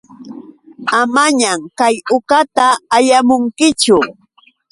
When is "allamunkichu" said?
2.95-3.97